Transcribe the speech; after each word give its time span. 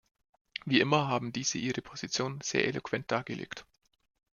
Wie 0.65 0.79
immer, 0.79 1.09
haben 1.09 1.31
diese 1.31 1.59
ihre 1.59 1.83
Positionen 1.83 2.41
sehr 2.41 2.65
eloquent 2.65 3.11
dargelegt. 3.11 3.67